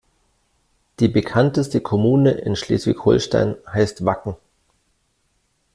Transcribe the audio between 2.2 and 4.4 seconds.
in Schleswig-Holstein heißt Wacken.